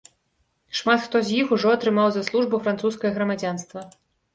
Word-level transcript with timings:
Шмат 0.79 1.03
хто 1.03 1.21
з 1.29 1.37
іх 1.43 1.53
ужо 1.59 1.75
атрымаў 1.79 2.09
за 2.19 2.27
службу 2.33 2.65
французскае 2.67 3.17
грамадзянства. 3.23 3.91